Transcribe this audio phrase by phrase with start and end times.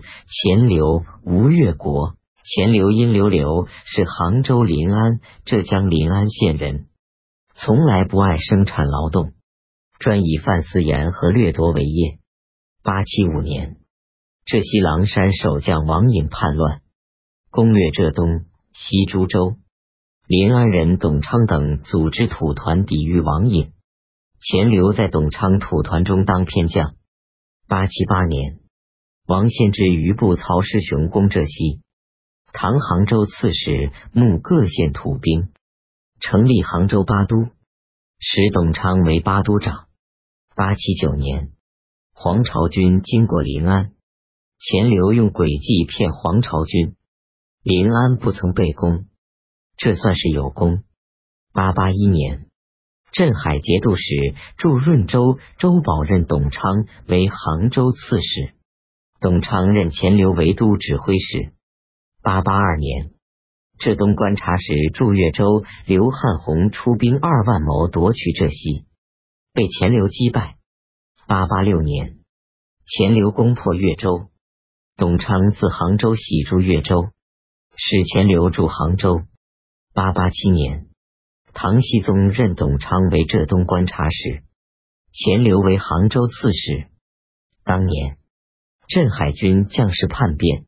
[0.00, 2.14] 钱流，吴越国。
[2.44, 6.86] 钱流殷流流是杭州临安（浙江临安县人，
[7.54, 9.32] 从来不爱生产劳动，
[9.98, 12.18] 专以贩私盐和掠夺为业。
[12.82, 13.76] 八七五年，
[14.46, 16.80] 浙西狼山守将王隐叛乱，
[17.50, 19.56] 攻略浙东、西株洲。
[20.26, 23.72] 临安人董昌等组织土团抵御王隐，
[24.40, 26.94] 钱流在董昌土团中当偏将。
[27.66, 28.60] 八七八年，
[29.28, 31.82] 王献之余部曹师雄攻浙西。
[32.54, 35.50] 唐杭州刺史募各县土兵，
[36.18, 37.36] 成立杭州八都，
[38.18, 39.88] 使董昌为八都长。
[40.56, 41.50] 八七九年，
[42.14, 43.92] 黄巢军经过临安，
[44.58, 46.96] 钱镠用诡计骗黄巢军，
[47.62, 49.04] 临安不曾被攻，
[49.76, 50.84] 这算是有功。
[51.52, 52.46] 八八一年，
[53.12, 54.04] 镇海节度使
[54.56, 58.54] 驻润州周保任董昌为杭州刺史，
[59.20, 61.52] 董昌任钱镠为都指挥使。
[62.22, 63.10] 八八二年，
[63.78, 68.86] 浙东观察使驻越州刘汉宏出兵二万谋夺取浙西，
[69.52, 70.56] 被钱镠击败。
[71.26, 72.18] 八八六年，
[72.86, 74.28] 钱镠攻破越州，
[74.96, 77.10] 董昌自杭州喜驻越州，
[77.76, 79.22] 使钱镠驻杭州。
[79.94, 80.86] 八八七年，
[81.54, 84.44] 唐僖宗任董昌为浙东观察使，
[85.12, 86.86] 钱镠为杭州刺史。
[87.64, 88.17] 当年，
[88.88, 90.64] 镇海军将士叛变。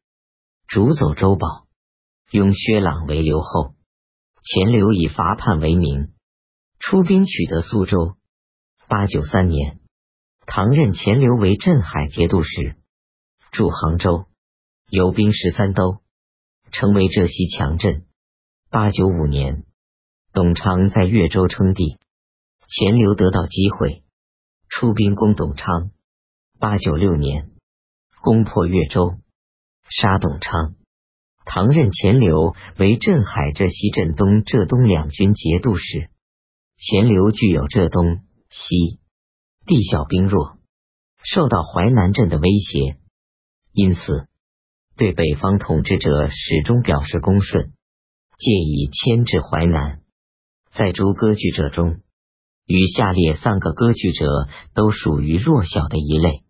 [0.68, 1.66] 逐走周保，
[2.30, 3.74] 拥薛朗为留后。
[4.42, 6.12] 钱镠以伐叛为名，
[6.78, 8.16] 出兵取得苏州。
[8.88, 9.80] 八九三年，
[10.46, 12.76] 唐任钱镠为镇海节度使，
[13.52, 14.26] 驻杭州，
[14.90, 16.02] 有兵十三都，
[16.72, 18.06] 成为浙西强镇。
[18.70, 19.64] 八九五年，
[20.32, 21.98] 董昌在越州称帝，
[22.66, 24.04] 钱镠得到机会，
[24.68, 25.90] 出兵攻董昌。
[26.58, 27.50] 八九六年，
[28.22, 29.14] 攻破越州。
[29.88, 30.76] 杀董昌，
[31.44, 36.10] 唐任钱镠为镇海、浙西、镇东、浙东两军节度使。
[36.76, 39.00] 钱镠具有浙东、西
[39.66, 40.58] 地小兵弱，
[41.24, 42.98] 受到淮南镇的威胁，
[43.72, 44.28] 因此
[44.96, 47.72] 对北方统治者始终表示恭顺，
[48.38, 50.02] 借以牵制淮南。
[50.72, 52.00] 在诸割据者中，
[52.64, 56.44] 与下列三个割据者都属于弱小的一类。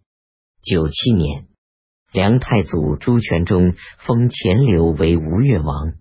[0.63, 1.50] 九七年。
[2.13, 5.93] 梁太祖朱全忠封钱镠为吴越王。